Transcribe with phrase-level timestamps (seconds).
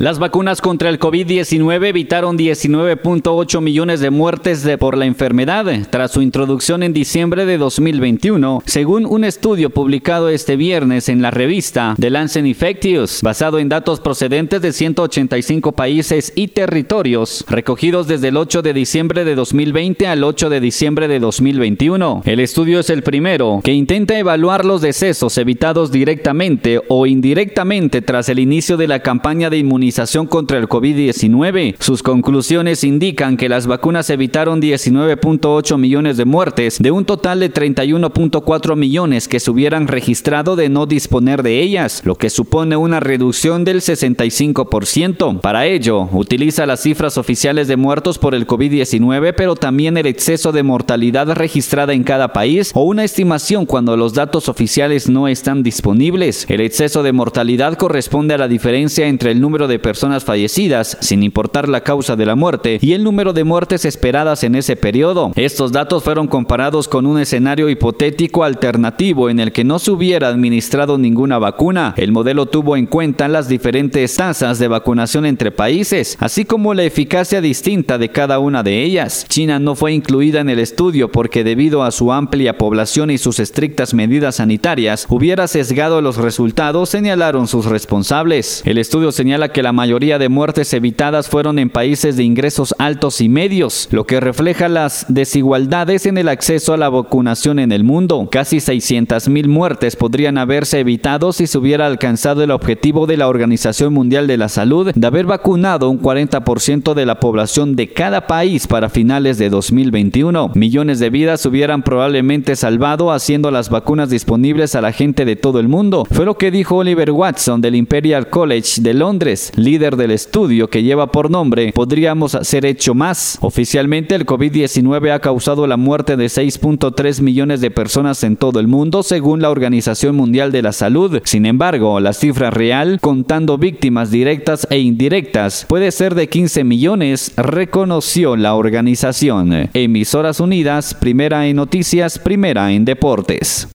[0.00, 6.12] Las vacunas contra el COVID-19 evitaron 19.8 millones de muertes de por la enfermedad tras
[6.12, 11.96] su introducción en diciembre de 2021, según un estudio publicado este viernes en la revista
[11.98, 18.36] The Lancet Infectious, basado en datos procedentes de 185 países y territorios, recogidos desde el
[18.36, 22.22] 8 de diciembre de 2020 al 8 de diciembre de 2021.
[22.24, 28.28] El estudio es el primero que intenta evaluar los decesos evitados directamente o indirectamente tras
[28.28, 29.87] el inicio de la campaña de inmunización
[30.28, 31.76] contra el COVID-19.
[31.80, 37.52] Sus conclusiones indican que las vacunas evitaron 19.8 millones de muertes de un total de
[37.52, 43.00] 31.4 millones que se hubieran registrado de no disponer de ellas, lo que supone una
[43.00, 45.40] reducción del 65%.
[45.40, 50.52] Para ello, utiliza las cifras oficiales de muertos por el COVID-19, pero también el exceso
[50.52, 55.62] de mortalidad registrada en cada país o una estimación cuando los datos oficiales no están
[55.62, 56.46] disponibles.
[56.48, 61.68] El exceso de mortalidad corresponde a la diferencia entre el número personas fallecidas, sin importar
[61.68, 65.32] la causa de la muerte, y el número de muertes esperadas en ese periodo.
[65.34, 70.28] Estos datos fueron comparados con un escenario hipotético alternativo en el que no se hubiera
[70.28, 71.94] administrado ninguna vacuna.
[71.96, 76.84] El modelo tuvo en cuenta las diferentes tasas de vacunación entre países, así como la
[76.84, 79.26] eficacia distinta de cada una de ellas.
[79.28, 83.40] China no fue incluida en el estudio porque debido a su amplia población y sus
[83.40, 88.62] estrictas medidas sanitarias, hubiera sesgado los resultados, señalaron sus responsables.
[88.64, 92.74] El estudio señala que la la mayoría de muertes evitadas fueron en países de ingresos
[92.78, 97.70] altos y medios, lo que refleja las desigualdades en el acceso a la vacunación en
[97.70, 98.30] el mundo.
[98.32, 103.92] Casi 600.000 muertes podrían haberse evitado si se hubiera alcanzado el objetivo de la Organización
[103.92, 108.66] Mundial de la Salud de haber vacunado un 40% de la población de cada país
[108.66, 110.52] para finales de 2021.
[110.54, 115.60] Millones de vidas hubieran probablemente salvado haciendo las vacunas disponibles a la gente de todo
[115.60, 116.06] el mundo.
[116.10, 120.82] Fue lo que dijo Oliver Watson del Imperial College de Londres líder del estudio que
[120.82, 123.38] lleva por nombre Podríamos hacer hecho más.
[123.40, 128.68] Oficialmente el COVID-19 ha causado la muerte de 6.3 millones de personas en todo el
[128.68, 131.20] mundo según la Organización Mundial de la Salud.
[131.24, 137.32] Sin embargo, la cifra real, contando víctimas directas e indirectas, puede ser de 15 millones,
[137.36, 139.70] reconoció la organización.
[139.74, 143.66] Emisoras Unidas, primera en noticias, primera en deportes.